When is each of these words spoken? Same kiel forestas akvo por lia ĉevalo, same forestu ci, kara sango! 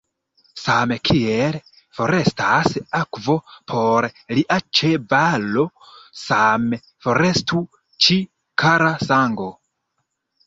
Same 0.59 0.95
kiel 1.07 1.57
forestas 1.97 2.77
akvo 2.99 3.35
por 3.73 4.07
lia 4.37 4.57
ĉevalo, 4.79 5.65
same 6.21 6.79
forestu 7.07 7.61
ci, 8.07 8.17
kara 8.63 8.89
sango! 9.11 9.49